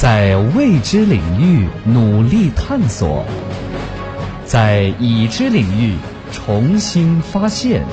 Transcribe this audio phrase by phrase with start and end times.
[0.00, 3.22] 在未知领域努力探索，
[4.46, 5.94] 在已知领域
[6.32, 7.84] 重新发现，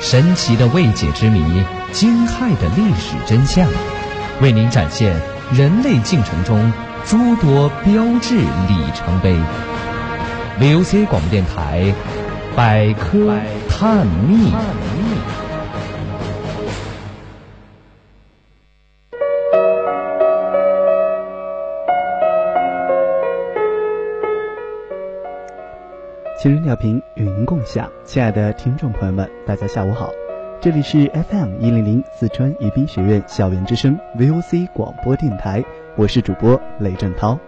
[0.00, 1.62] 神奇的未解之谜，
[1.92, 3.68] 惊骇的历史真相，
[4.40, 5.14] 为您展现
[5.52, 6.72] 人类进程中
[7.04, 9.36] 诸多标志里程碑。
[10.58, 11.92] VOC 广播电台
[12.56, 13.30] 百科
[13.68, 14.54] 探秘。
[26.44, 30.10] 情人调频与您共享，亲爱的听众朋友们，大家下午好，
[30.60, 35.64] 这里是 FM 一零零四川宜宾学院校园之声 VOC 广播电台，
[35.96, 37.38] 我是主播雷振涛。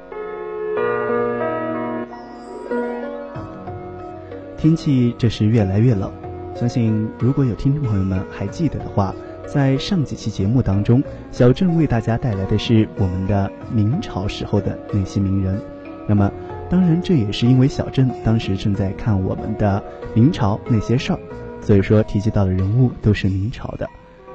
[4.57, 6.11] 天气这是越来越冷，
[6.55, 15.61] 相信如果有听众朋友们还记得的话，在上几期节目当中，小郑为大家带来的是我们的明朝时候的那些名人，
[16.09, 16.33] 那么。
[16.69, 19.83] 当然，这也是因为小镇当时正在看我们的
[20.15, 21.19] 明朝那些事儿，
[21.61, 23.89] 所以说提及到的人物都是明朝的。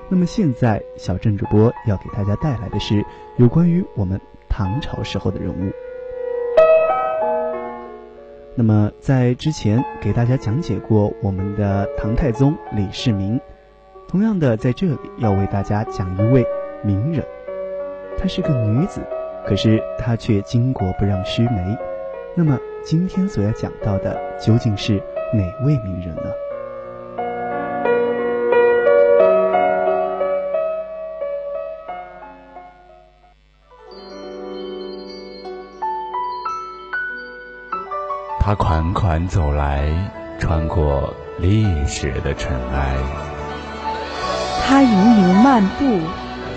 [0.07, 3.03] 那么现在，小镇主播要给大家带来的是
[3.37, 5.71] 有关于我们唐朝时候的人物。
[8.55, 13.39] 那么在之前给大家讲解过我们的唐太宗李世民，
[14.07, 16.45] 同样的在这里要为大家讲一位
[16.83, 17.25] 名人，
[18.17, 19.01] 她是个女子，
[19.45, 21.77] 可是她却巾帼不让须眉。
[22.33, 24.95] 那么今天所要讲到的究竟是
[25.33, 26.23] 哪位名人呢？
[38.39, 39.93] 他款款走来，
[40.39, 42.95] 穿过历史的尘埃；
[44.65, 45.99] 他盈盈漫步，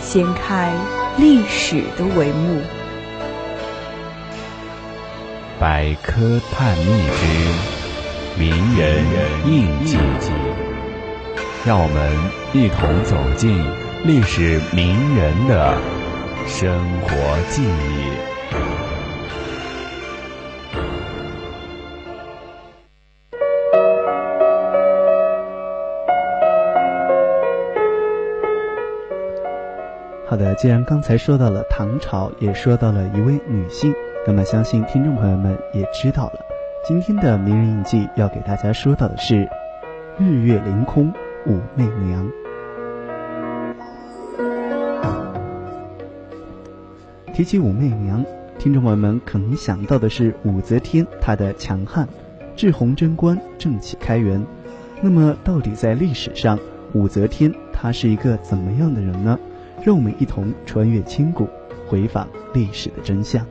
[0.00, 0.72] 掀开
[1.18, 2.62] 历史的帷幕。
[5.60, 9.04] 百科探秘之名人
[9.46, 9.96] 印记，
[11.64, 12.12] 让我们
[12.52, 13.64] 一同走进
[14.04, 15.74] 历史名人的
[16.46, 17.08] 生活
[17.48, 18.34] 记忆。
[30.26, 33.94] 好的，既然刚才说到了唐朝，也说到了一位女性。
[34.26, 36.40] 那么，相信听众朋友们也知道了，
[36.82, 39.46] 今天的名人印记要给大家说到的是
[40.18, 41.12] 日月凌空
[41.46, 42.26] 武媚娘。
[47.34, 48.24] 提起武媚娘，
[48.58, 52.08] 听众朋友们可能想到的是武则天她的强悍，
[52.56, 54.42] 治洪贞观，正气开元。
[55.02, 56.58] 那么，到底在历史上，
[56.94, 59.38] 武则天她是一个怎么样的人呢？
[59.82, 61.46] 让我们一同穿越千古，
[61.86, 63.46] 回访历史的真相。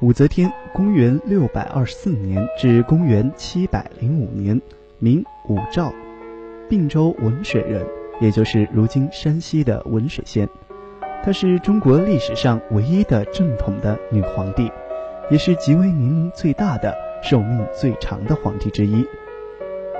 [0.00, 4.58] 武则天，公元六百二十四年至公元七百零五年，
[4.98, 5.92] 名武曌，
[6.70, 7.86] 并州文水人，
[8.18, 10.48] 也就是如今山西的文水县。
[11.22, 14.72] 她是中国历史上唯一的正统的女皇帝，
[15.30, 19.06] 也是即位年龄最大的、寿命最长的皇帝之一。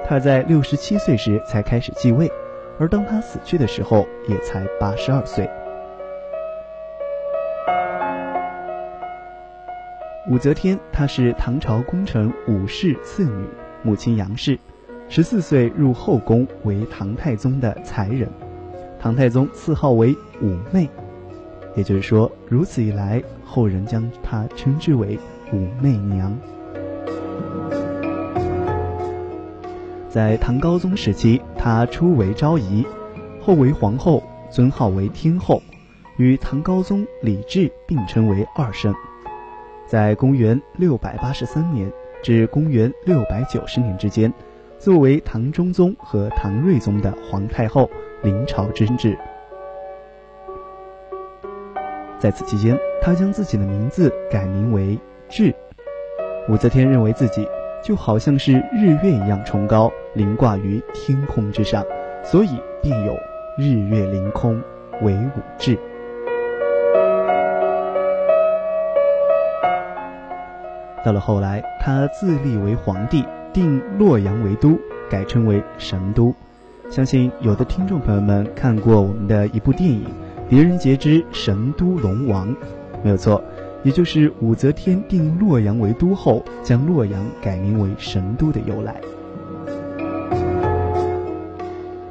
[0.09, 2.31] 她在六十七岁时才开始继位。
[2.79, 5.47] 而当她死去的时候，也才八十二岁。
[10.31, 13.45] 武则天，她是唐朝功臣武氏次女，
[13.83, 14.57] 母亲杨氏，
[15.09, 18.31] 十四岁入后宫为唐太宗的才人，
[19.01, 20.89] 唐太宗赐号为武媚，
[21.75, 25.19] 也就是说，如此一来，后人将她称之为
[25.53, 26.33] 武媚娘。
[30.09, 32.87] 在唐高宗时期，她初为昭仪，
[33.41, 35.61] 后为皇后，尊号为天后，
[36.19, 38.95] 与唐高宗李治并称为二圣。
[39.91, 41.91] 在公元六百八十三年
[42.23, 44.33] 至公元六百九十年之间，
[44.79, 47.91] 作为唐中宗和唐睿宗的皇太后
[48.23, 49.19] 临朝之治。
[52.21, 54.97] 在此期间，她将自己的名字改名为
[55.29, 55.53] 智。
[56.49, 57.45] 武则天认为自己。
[57.83, 61.83] 就好像是日月一样崇高，凌挂于天空之上，
[62.23, 62.51] 所以
[62.83, 63.17] 便有
[63.57, 64.63] “日月凌空，
[65.01, 65.79] 为武治”。
[71.05, 76.35] 到了后来，他自立为皇帝，定洛阳为都，改称为神都。
[76.91, 80.05] 相信有的听众朋友们看过我们的一部电影
[80.51, 82.49] 《狄仁杰之神都龙王》，
[83.03, 83.43] 没有错。
[83.83, 89.01] 也就是武则天定洛阳为都后，将洛阳改名为神都的由来。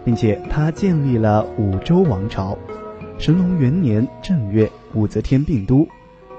[0.04, 2.58] 并且他建立了武周王朝。
[3.20, 5.88] 神龙元年正月，武则天病都，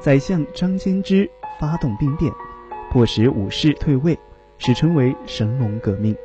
[0.00, 1.30] 宰相张兼之
[1.60, 2.32] 发动兵变，
[2.90, 4.18] 迫使武士退位，
[4.56, 6.16] 史称为神龙革命。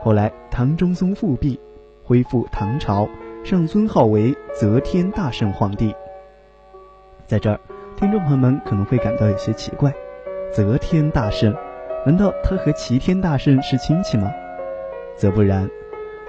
[0.00, 1.60] 后来唐中宗复辟，
[2.02, 3.06] 恢复唐朝，
[3.44, 5.94] 上尊号为则天大圣皇帝。
[7.26, 7.60] 在这儿，
[7.96, 9.92] 听众朋友们可能会感到有些奇怪：
[10.50, 11.54] 则天大圣，
[12.06, 14.32] 难道他和齐天大圣是亲戚吗？
[15.16, 15.68] 则不然，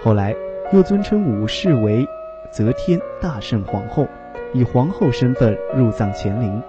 [0.03, 0.35] 后来
[0.73, 2.05] 又尊称武氏为。
[2.51, 4.05] 则天大圣皇后
[4.51, 6.61] 以皇后身份入葬乾陵。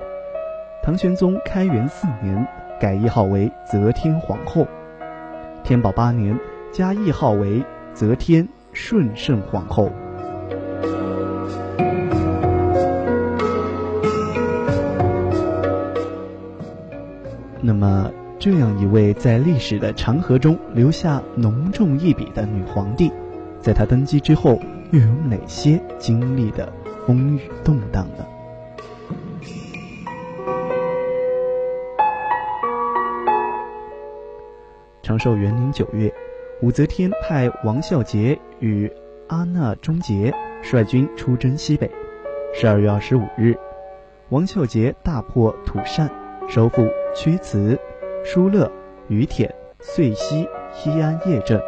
[0.84, 2.44] 唐玄宗开元四年
[2.80, 4.66] 改谥号为则天皇后。
[5.62, 6.36] 天宝八年
[6.72, 7.62] 加谥号为
[7.94, 9.92] 则天顺圣皇后。
[17.60, 23.12] 那么，这样一位在历史的长河中留下浓重一笔的女皇帝，
[23.60, 24.58] 在她登基之后。
[24.90, 26.70] 又有哪些经历的
[27.06, 28.26] 风雨动荡呢？
[35.02, 36.12] 长寿元年九月，
[36.60, 38.90] 武则天派王孝杰与
[39.26, 40.32] 阿那忠杰
[40.62, 41.90] 率军出征西北。
[42.54, 43.56] 十二月二十五日，
[44.28, 46.08] 王孝杰大破土善，
[46.48, 47.76] 收复曲慈、
[48.24, 48.70] 疏勒、
[49.08, 51.60] 于田、遂溪、西安邺镇，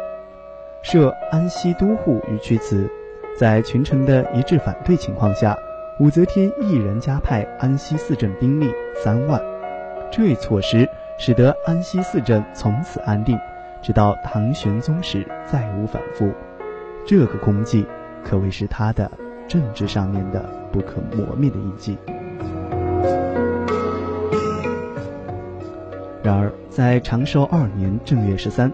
[0.81, 2.89] 设安西都护于曲慈。
[3.37, 5.57] 在群臣的一致反对情况下，
[5.99, 8.71] 武则天一人加派安西四镇兵力
[9.03, 9.41] 三万。
[10.09, 13.39] 这一措施使得安西四镇从此安定，
[13.81, 16.31] 直到唐玄宗时再无反复。
[17.05, 17.85] 这个功绩
[18.23, 19.09] 可谓是他的
[19.47, 21.97] 政治上面的不可磨灭的印记。
[26.23, 28.71] 然而，在长寿二年正月十三，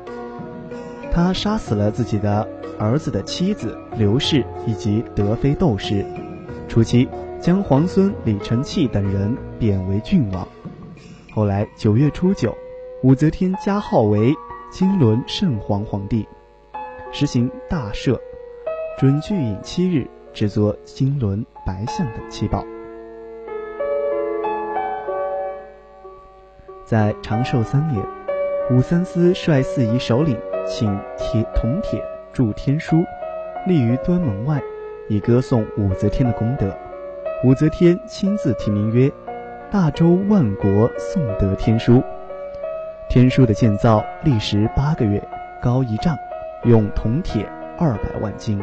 [1.12, 2.48] 他杀死了自己的。
[2.80, 6.04] 儿子的妻子刘氏以及德妃窦氏，
[6.68, 7.08] 初期
[7.40, 10.48] 将皇孙李承器等人贬为郡王。
[11.34, 12.54] 后来九月初九，
[13.04, 14.36] 武则天加号为
[14.70, 16.28] 金轮圣皇皇帝，
[17.14, 18.20] 实行大赦，
[18.98, 22.66] 准聚饮七日，制作金轮、白象等七宝。
[26.84, 28.06] 在长寿三年，
[28.70, 30.38] 武三思率四夷首领
[30.68, 32.04] 请铁铜铁。
[32.34, 33.04] 铸天书，
[33.68, 34.62] 立于端门外，
[35.08, 36.74] 以歌颂武则天的功德。
[37.46, 39.12] 武则天亲自题名曰
[39.72, 42.04] “大周万国颂德天书”。
[43.10, 45.26] 天书的建造历时八个月，
[45.62, 46.14] 高一丈，
[46.66, 48.62] 用铜铁二百万斤。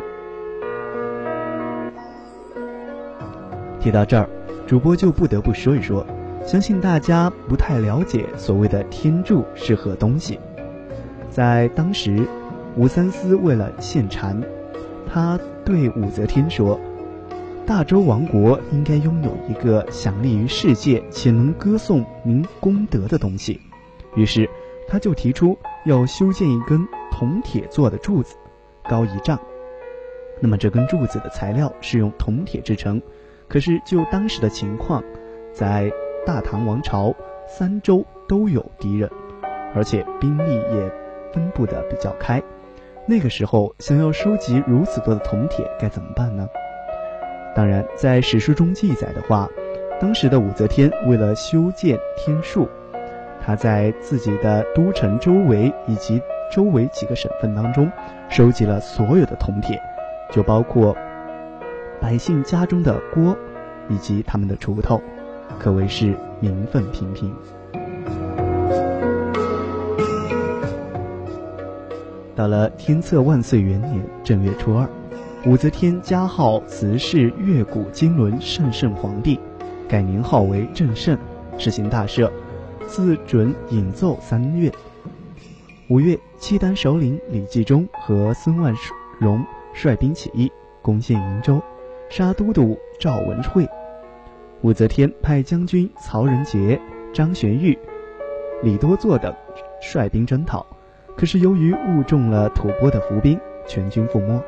[3.80, 4.28] 提到这儿，
[4.66, 6.06] 主播就不得不说一说，
[6.44, 10.38] 相信大家不太了解所谓的天柱是何东西，
[11.30, 12.28] 在当时。
[12.76, 14.40] 武三思为了献禅，
[15.10, 16.78] 他对武则天说
[17.68, 23.60] ：“大周王国应该拥有一个响利于世界且能歌颂您功德的东西。”
[24.16, 24.48] 于是，
[24.88, 25.54] 他就提出
[25.84, 26.80] 要修建一根
[27.10, 28.36] 铜铁做的柱子，
[28.88, 29.38] 高一丈。
[30.40, 33.02] 那么，这根柱子的材料是用铜铁制成。
[33.48, 35.04] 可是，就当时的情况，
[35.52, 35.92] 在
[36.24, 37.14] 大唐王朝
[37.46, 39.10] 三周都有敌人，
[39.74, 40.90] 而且兵力也
[41.34, 42.42] 分布的比较开。
[43.06, 46.48] 那个时候，想要收集如此多的铜铁，该怎么办呢？
[47.58, 49.48] 当然，在史书中记载的话，
[50.00, 52.68] 当时的武则天为了修建天数，
[53.44, 56.22] 她在自己的都城周围以及
[56.52, 57.90] 周围几个省份当中，
[58.28, 59.76] 收集了所有的铜铁，
[60.30, 60.96] 就包括
[62.00, 63.36] 百姓家中的锅
[63.88, 65.02] 以及他们的锄头，
[65.58, 67.34] 可谓是名愤平平。
[72.36, 74.88] 到了天策万岁元年正月初二，
[75.46, 79.38] 武则天加号慈氏越古金轮圣圣皇帝，
[79.88, 81.16] 改年号为正圣，
[81.56, 82.28] 实行大赦，
[82.88, 84.70] 自准引奏三月。
[85.88, 88.74] 五月，契丹首领李继忠和孙万
[89.20, 89.42] 荣
[89.72, 90.50] 率兵起义，
[90.82, 91.62] 攻陷瀛州，
[92.10, 93.66] 杀都督赵文慧。
[94.62, 96.78] 武则天派将军曹仁杰、
[97.14, 97.78] 张玄玉、
[98.64, 99.32] 李多作等
[99.80, 100.66] 率兵征讨。
[101.16, 104.42] 可是由于误中了吐蕃的伏兵，全军覆没。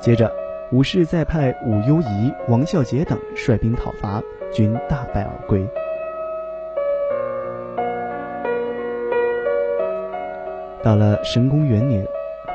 [0.00, 0.32] 接着，
[0.70, 5.68] 武士再派武攸宜、王孝杰等率兵讨伐，均大败而归。
[10.82, 12.06] 到了神功元年，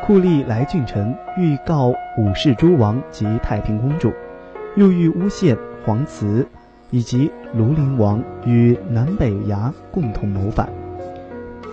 [0.01, 4.12] 酷吏来郡臣欲告武氏诸王及太平公主，
[4.75, 6.47] 又欲诬陷黄慈
[6.91, 10.69] 以及庐陵王与南北衙共同谋反。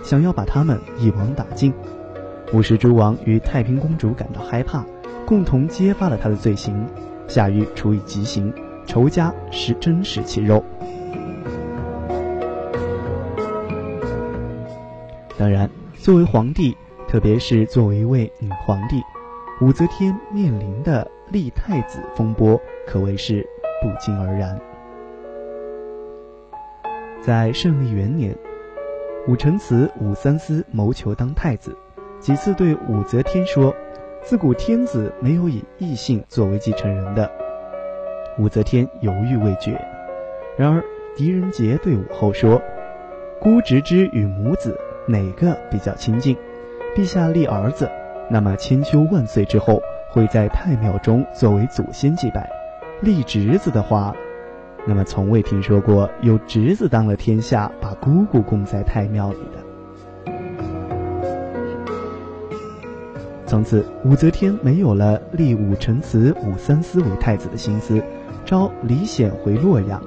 [0.03, 1.73] 想要把他们一网打尽，
[2.53, 4.83] 武氏诸王与太平公主感到害怕，
[5.31, 6.85] 共同揭发了他的罪行，
[7.25, 8.53] 下狱处以极刑，
[8.85, 10.61] 仇家是真食其肉。
[15.37, 16.75] 当然，作为皇帝，
[17.07, 19.01] 特别是作为一位女皇帝，
[19.61, 23.47] 武则天面临的立太子风波可谓是
[23.81, 24.59] 不胫而然。
[27.21, 28.35] 在胜利元年，
[29.29, 31.73] 武承嗣、武三思谋求当太子，
[32.19, 33.73] 几次对武则天说
[34.23, 37.29] ：“自古天子没有以异姓作为继承人的。”
[38.39, 39.79] 武则天犹豫未决。
[40.57, 40.83] 然而
[41.15, 42.61] 狄仁杰对武后说
[43.41, 46.37] ：“姑侄之与母子。”哪个比较亲近？
[46.95, 47.89] 陛下立儿子，
[48.29, 52.43] 那么千秋万岁之后会在太庙中作为祖先祭拜；
[53.01, 54.15] 立侄子的话，
[54.85, 59.60] 那么从未听说过有侄子当了天下，把姑姑供在太庙里的。
[63.51, 68.01] 从此，武则天没有了立武承祠、武三思为太子的心思，
[68.45, 70.01] 召李显回洛阳，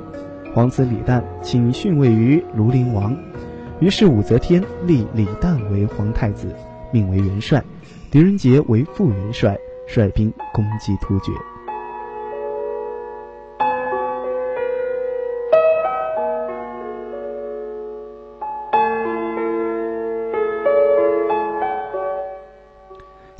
[0.54, 3.14] 皇子李旦请逊位于庐陵王。
[3.80, 6.56] 于是武则天立李旦为皇太子，
[6.90, 7.62] 命为元帅，
[8.10, 9.54] 狄仁杰为副元帅，
[9.86, 11.30] 率兵攻击突厥。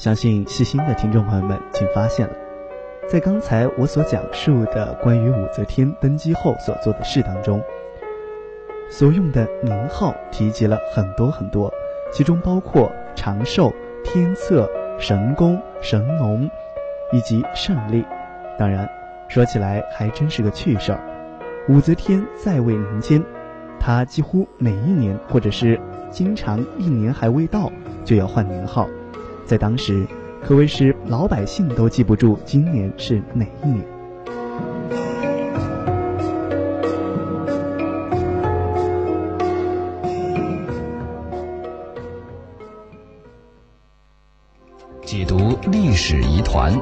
[0.05, 2.35] 相信细心的听众朋友们已经发现了，
[3.09, 7.59] 在刚才我所讲述的关于武则天登基后所做的事当中。
[8.91, 11.73] 所用的名号提及了很多很多，
[12.13, 13.73] 其中包括长寿、
[14.05, 16.51] 天策、神功、神农，
[17.11, 18.05] 以及胜利。
[18.59, 18.87] 当然，
[19.27, 21.01] 说起来还真是个趣事儿。
[21.67, 23.25] 武则天在位年间，
[23.81, 25.81] 她几乎每一年，或者是
[26.11, 27.73] 经常一年还未到，
[28.05, 28.87] 就要换年号，
[29.47, 30.07] 在当时
[30.43, 33.85] 可谓是老百姓都记不住今年是哪一年。
[45.03, 46.73] 解读历史疑团，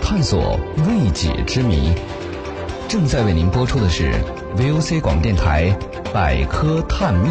[0.00, 0.58] 探索
[0.88, 1.92] 未解之谜。
[2.88, 4.12] 正在为您播出的是
[4.56, 5.76] VOC 广电台
[6.12, 7.28] 《百科探秘》。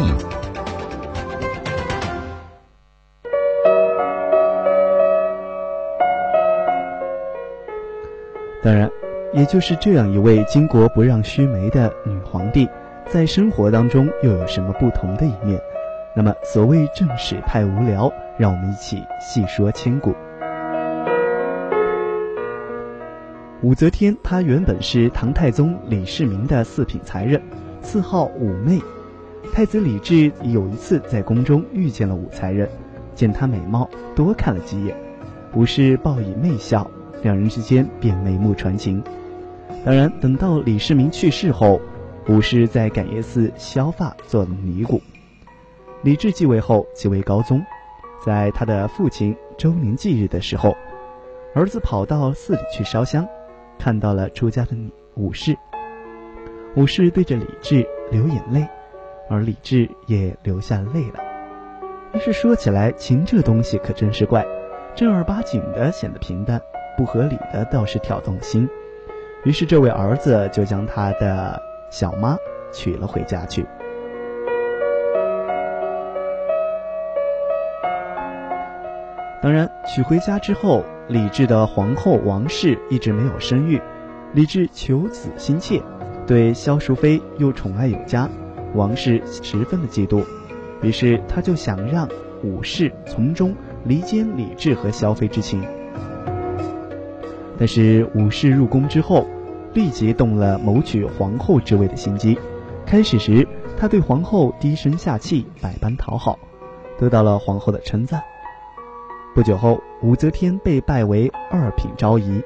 [8.66, 8.90] 当然，
[9.32, 12.68] 也就是这样一位巾帼不让须眉的女皇帝，
[13.06, 15.56] 在生活当中又有什么不同的一面？
[16.16, 20.12] 那么，所谓正史太无聊，让我们一起细说千古。
[23.62, 27.40] 武则天，她原本是唐太宗李世民的四品才人，
[27.82, 28.82] 赐号武媚。
[29.54, 32.68] 太子李治有一次在宫中遇见了武才人，
[33.14, 34.96] 见她美貌，多看了几眼。
[35.54, 36.90] 武氏报以媚笑，
[37.26, 39.02] 两人之间便眉目传情。
[39.84, 41.80] 当然，等到李世民去世后，
[42.28, 45.02] 武氏在感业寺削发做了尼姑。
[46.02, 47.60] 李治继位后，即为高宗，
[48.24, 50.76] 在他的父亲周年忌日的时候，
[51.52, 53.26] 儿子跑到寺里去烧香。
[53.76, 54.76] 看到了出家的
[55.16, 55.56] 武士，
[56.76, 58.64] 武士对着李治流眼泪，
[59.28, 61.18] 而李治也流下泪了。
[62.12, 64.46] 但是说起来，情这东西可真是怪，
[64.94, 66.62] 正儿八经的显得平淡，
[66.96, 68.68] 不合理的倒是挑动心。
[69.44, 71.60] 于是这位儿子就将他的
[71.90, 72.36] 小妈
[72.72, 73.66] 娶了回家去。
[79.42, 80.84] 当然，娶回家之后。
[81.08, 83.80] 李治的皇后王氏一直没有生育，
[84.32, 85.80] 李治求子心切，
[86.26, 88.28] 对萧淑妃又宠爱有加，
[88.74, 90.24] 王氏十分的嫉妒，
[90.82, 92.08] 于是他就想让
[92.42, 95.62] 武氏从中离间李治和萧妃之情。
[97.58, 99.26] 但是武氏入宫之后，
[99.72, 102.38] 立即动了谋取皇后之位的心机。
[102.84, 103.46] 开始时，
[103.76, 106.38] 他对皇后低声下气，百般讨好，
[106.98, 108.22] 得到了皇后的称赞。
[109.34, 112.42] 不久后，武则天被拜为二品昭仪。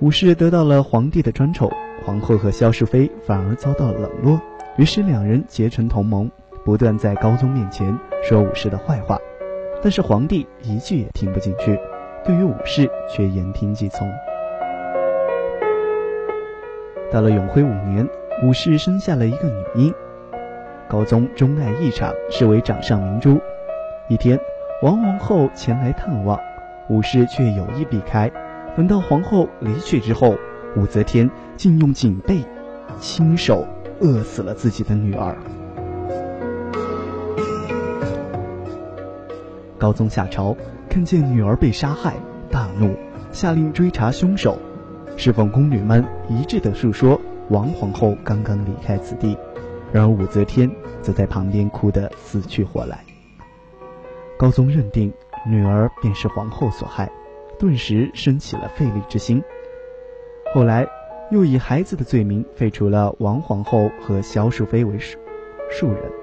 [0.00, 1.70] 武氏得到了皇帝的专宠，
[2.04, 4.40] 皇后和萧淑妃反而遭到冷落。
[4.76, 6.30] 于是两人结成同盟，
[6.64, 9.18] 不断在高宗面前说武氏的坏话。
[9.82, 11.78] 但是皇帝一句也听不进去，
[12.24, 14.10] 对于武氏却言听计从。
[17.10, 18.08] 到了永徽五年，
[18.42, 19.94] 武氏生下了一个女婴，
[20.88, 23.40] 高宗钟爱异常，视为掌上明珠。
[24.08, 24.38] 一天。
[24.82, 26.40] 王皇后前来探望，
[26.88, 28.30] 武氏却有意避开。
[28.74, 30.34] 等到皇后离去之后，
[30.74, 32.42] 武则天竟用警备
[32.98, 33.66] 亲手
[34.00, 35.36] 饿死了自己的女儿。
[39.76, 40.56] 高宗下朝，
[40.90, 42.16] 看见女儿被杀害，
[42.50, 42.96] 大怒，
[43.30, 44.58] 下令追查凶手。
[45.16, 47.18] 侍奉宫女们一致的诉说，
[47.48, 49.38] 王皇后刚刚离开此地，
[49.92, 50.68] 然而武则天
[51.00, 53.04] 则在旁边哭得死去活来。
[54.36, 55.12] 高宗认定
[55.46, 57.08] 女儿便是皇后所害，
[57.56, 59.40] 顿时生起了废立之心。
[60.52, 60.84] 后来
[61.30, 65.16] 又以孩子的罪名废除了王皇后和萧淑妃为庶
[65.70, 66.19] 庶人。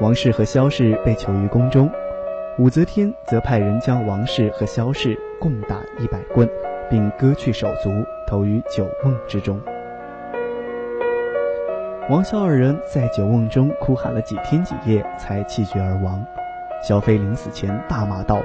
[0.00, 1.90] 王氏和萧氏被囚于宫中。
[2.58, 6.48] 武则天则派人将王氏和萧氏共打一百棍，
[6.88, 7.90] 并割去手足，
[8.26, 9.60] 投于酒瓮之中。
[12.08, 16.24] 王萧二人在酒瓮中哭喊了几天几夜，才气绝而亡。
[16.82, 18.42] 萧妃临死前大骂道：“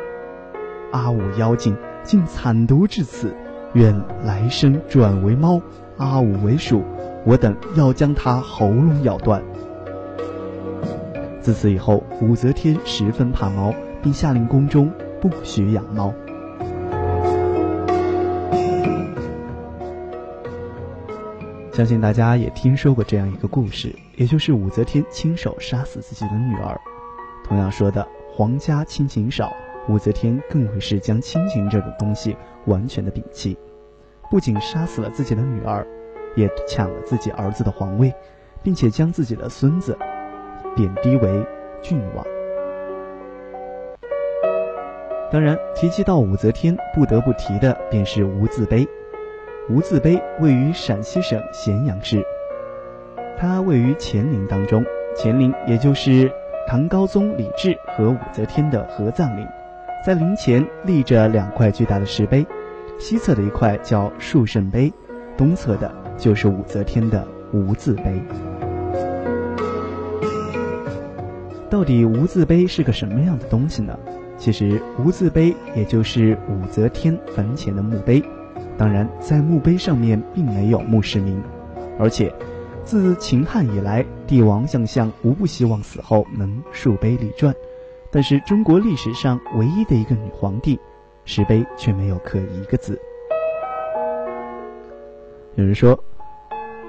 [0.91, 3.33] 阿武妖精，竟惨毒至此！
[3.73, 3.93] 愿
[4.23, 5.61] 来生转为猫，
[5.97, 6.83] 阿武为鼠，
[7.25, 9.41] 我等要将他喉咙咬断。”
[11.45, 13.71] 自此以后，武则天十分怕猫。
[14.05, 16.13] 并下令宫中不许养猫。
[21.73, 26.79] 相信大家也听说过这样一个故事，也就是武则天亲手杀死自己的女儿。
[27.43, 29.51] 同样说的，皇家亲情少，
[29.89, 32.37] 武则天更会是将亲情这种东西
[32.67, 33.57] 完全的摒弃，
[34.29, 35.83] 不仅杀死了自己的女儿，
[36.35, 38.13] 也抢了自己儿子的皇位，
[38.61, 39.97] 并且将自己的孙子
[40.75, 41.45] 贬低为
[41.81, 42.25] 郡王。
[45.31, 48.87] 当然，提及到武则天，不得不提的便是无字碑。
[49.69, 52.23] 无字碑位于陕西省咸阳市，
[53.37, 54.85] 它位于乾陵当中。
[55.17, 56.31] 乾陵也就是
[56.67, 59.47] 唐高宗李治和武则天的合葬陵，
[60.05, 62.45] 在陵前立着两块巨大的石碑，
[62.99, 64.93] 西侧的一块叫树圣碑，
[65.37, 68.21] 东侧的就是武则天的无字碑。
[71.69, 73.97] 到底无字碑是个什么样的东西呢？
[74.37, 78.23] 其实无字碑也就是武则天坟前的墓碑，
[78.77, 81.41] 当然在墓碑上面并没有墓室名，
[81.97, 82.31] 而且
[82.83, 87.55] 自秦汉以来，帝王将相无不希望死后能树碑立传，
[88.11, 90.79] 但是中国历史上唯一的一个女皇帝，
[91.23, 92.99] 石碑却没有刻一个字。
[95.55, 95.97] 有人说，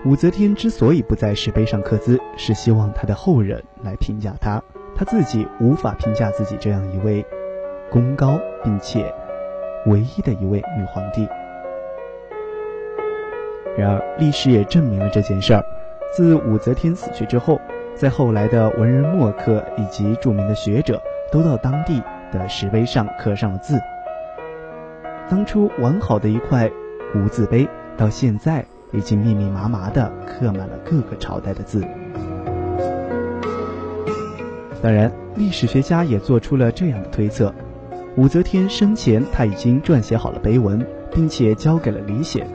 [0.07, 4.63] 武则天之所以不在石碑上刻字，是希望她的后人来评价她，
[4.95, 7.27] 她自己无法评价自己这样一位。
[7.91, 9.13] 功高并且
[9.87, 11.27] 唯一的一位女皇帝。
[13.77, 15.65] 然而，历史也证明了这件事儿。
[16.13, 17.61] 自武则天死去之后，
[17.97, 23.77] 在后来的文人墨客以及著名的学者都到当地的石碑上刻上了字。
[25.29, 26.71] 当初完好的一块
[27.13, 31.85] 无字碑，到现在已经密密麻麻的刻满了各个朝代的字。
[34.83, 37.53] 当然，历史学家也做出了这样的推测。
[38.17, 42.49] 武则天生前，他已经撰写好了碑文，并且交给了李显。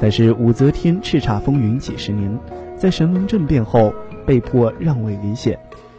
[0.00, 2.38] 但是武则天叱咤风云几十年，
[2.76, 3.92] 在神龙政变后
[4.26, 5.58] 被迫让位李显，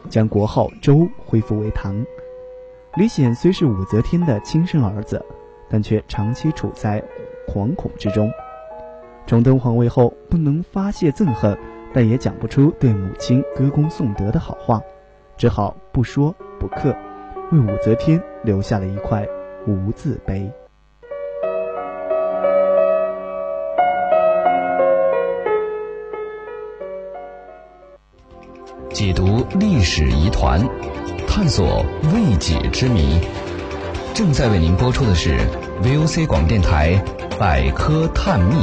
[0.09, 1.95] 将国号周恢复为唐。
[2.95, 5.23] 李显虽是武则天的亲生儿子，
[5.69, 7.03] 但却长期处在
[7.47, 8.29] 惶恐之中。
[9.27, 11.55] 重登皇位后，不能发泄憎恨，
[11.93, 14.81] 但也讲不出对母亲歌功颂德的好话，
[15.35, 16.95] 只好不说不刻。
[17.51, 19.27] 为武则天留下了一块
[19.67, 20.49] 无字碑。
[28.93, 30.61] 解读历史疑团，
[31.27, 33.19] 探索未解之谜。
[34.13, 35.37] 正在为您播出的是
[35.83, 36.95] VOC 广电台
[37.37, 38.55] 《百科探秘》。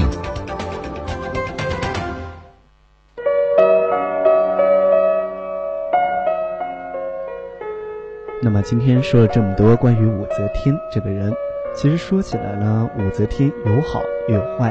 [8.44, 11.32] 那么今天说了这么多关于武则天这个人，
[11.74, 14.70] 其实说起来呢，武则天有好也有坏。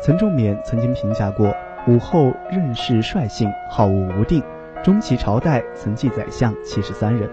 [0.00, 1.52] 岑仲勉曾经评价过
[1.88, 4.40] 武后任事率性，好恶无定，
[4.84, 7.28] 中期朝代曾记宰相七十三人。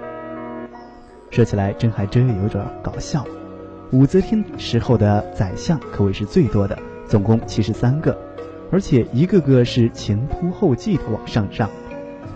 [1.29, 3.23] 说起来真还真有点搞笑，
[3.91, 8.17] 武则天时候的宰相可谓是最多的，总共七十三个，
[8.71, 11.69] 而且一个个是前仆后继的往上上，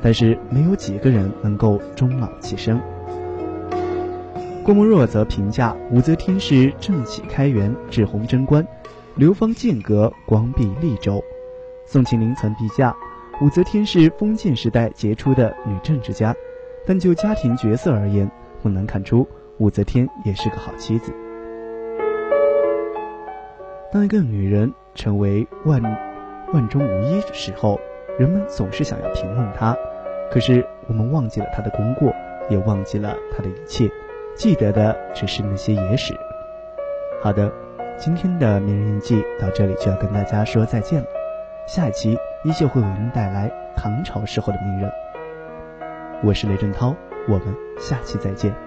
[0.04, 2.80] 但是没有几个人能够终老其身。
[4.68, 8.68] 郭沫若则评价武则天是政启开元，治洪贞观，
[9.16, 11.24] 流芳剑阁，光弼利州。
[11.86, 12.94] 宋庆龄曾评价
[13.42, 16.36] 武则天是封建时代杰出的女政治家，
[16.86, 18.30] 但就家庭角色而言，
[18.62, 19.26] 不难看出
[19.58, 21.14] 武则天也是个好妻子。
[23.90, 25.82] 当一个女人成为万
[26.52, 27.80] 万中无一的时候，
[28.20, 29.74] 人们总是想要评论她，
[30.30, 32.14] 可是我们忘记了她的功过，
[32.50, 33.90] 也忘记了她的一切，
[34.38, 36.16] 记得的只是那些野史。
[37.24, 37.52] 好的，
[37.98, 41.08] 今天的名人印记到这里就要跟大家说再见了。
[41.66, 44.92] 下一期依旧会为您带来唐朝时候的名人。
[46.24, 46.96] 我是雷振涛，
[47.28, 48.67] 我们下期再见。